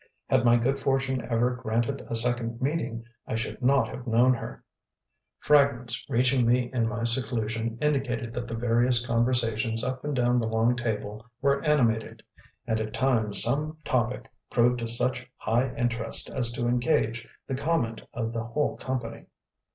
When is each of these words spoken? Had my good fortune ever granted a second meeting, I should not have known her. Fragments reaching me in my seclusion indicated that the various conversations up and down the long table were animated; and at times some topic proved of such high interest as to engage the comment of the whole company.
Had 0.31 0.43
my 0.43 0.55
good 0.57 0.79
fortune 0.79 1.21
ever 1.29 1.51
granted 1.51 2.01
a 2.09 2.15
second 2.15 2.59
meeting, 2.59 3.05
I 3.27 3.35
should 3.35 3.61
not 3.61 3.87
have 3.89 4.07
known 4.07 4.33
her. 4.33 4.63
Fragments 5.37 6.03
reaching 6.09 6.43
me 6.47 6.71
in 6.73 6.87
my 6.89 7.03
seclusion 7.03 7.77
indicated 7.79 8.33
that 8.33 8.47
the 8.47 8.55
various 8.55 9.05
conversations 9.05 9.83
up 9.83 10.03
and 10.03 10.15
down 10.15 10.39
the 10.39 10.47
long 10.47 10.75
table 10.75 11.27
were 11.39 11.63
animated; 11.63 12.23
and 12.65 12.79
at 12.79 12.93
times 12.95 13.43
some 13.43 13.77
topic 13.83 14.27
proved 14.49 14.81
of 14.81 14.89
such 14.89 15.29
high 15.37 15.71
interest 15.75 16.31
as 16.31 16.51
to 16.53 16.67
engage 16.67 17.27
the 17.45 17.53
comment 17.53 18.01
of 18.11 18.33
the 18.33 18.43
whole 18.45 18.77
company. 18.77 19.27